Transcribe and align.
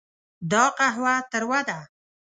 دا 0.51 0.63
قهوه 0.77 1.15
تروه 1.31 1.59
ده. 1.67 1.79